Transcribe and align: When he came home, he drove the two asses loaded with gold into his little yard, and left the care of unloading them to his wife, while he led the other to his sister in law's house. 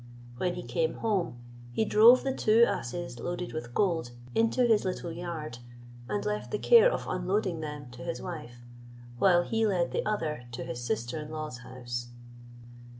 When 0.37 0.55
he 0.55 0.63
came 0.63 0.95
home, 0.95 1.37
he 1.71 1.85
drove 1.85 2.23
the 2.23 2.33
two 2.33 2.63
asses 2.63 3.19
loaded 3.19 3.53
with 3.53 3.71
gold 3.75 4.09
into 4.33 4.65
his 4.65 4.83
little 4.83 5.11
yard, 5.11 5.59
and 6.09 6.25
left 6.25 6.49
the 6.49 6.57
care 6.57 6.91
of 6.91 7.05
unloading 7.07 7.59
them 7.59 7.91
to 7.91 8.01
his 8.01 8.19
wife, 8.19 8.63
while 9.19 9.43
he 9.43 9.63
led 9.63 9.91
the 9.91 10.03
other 10.03 10.47
to 10.53 10.63
his 10.63 10.83
sister 10.83 11.19
in 11.19 11.29
law's 11.29 11.59
house. 11.59 12.07